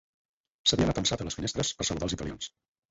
[0.71, 2.55] S'havien atansat a les finestres per saludar els italians